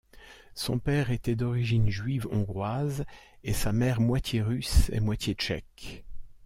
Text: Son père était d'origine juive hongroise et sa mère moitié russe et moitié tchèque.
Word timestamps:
Son 0.55 0.79
père 0.79 1.11
était 1.11 1.35
d'origine 1.35 1.91
juive 1.91 2.27
hongroise 2.31 3.05
et 3.43 3.53
sa 3.53 3.71
mère 3.71 4.01
moitié 4.01 4.41
russe 4.41 4.89
et 4.89 4.99
moitié 4.99 5.35
tchèque. 5.35 6.03